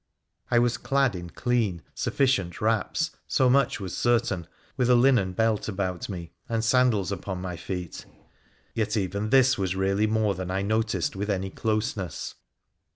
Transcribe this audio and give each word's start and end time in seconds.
I 0.49 0.57
was 0.57 0.79
clad 0.79 1.15
in 1.15 1.29
clean, 1.29 1.83
sufficient 1.93 2.59
wraps, 2.59 3.11
so 3.27 3.51
much 3.51 3.79
was 3.79 3.95
certain, 3.95 4.47
with 4.75 4.89
a 4.89 4.95
linen 4.95 5.33
belt 5.33 5.67
about 5.69 6.09
me, 6.09 6.31
and 6.49 6.65
sandals 6.65 7.11
upon 7.11 7.39
my 7.39 7.55
feet; 7.55 8.07
yet 8.73 8.97
even 8.97 9.29
this 9.29 9.59
was 9.59 9.75
really 9.75 10.07
more 10.07 10.33
than 10.33 10.49
I 10.49 10.63
noticed 10.63 11.15
with 11.15 11.29
any 11.29 11.51
closeness. 11.51 12.33